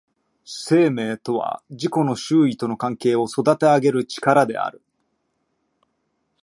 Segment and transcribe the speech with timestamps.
[0.45, 4.81] 生命とは自己の周囲との関係を育てあげる力である。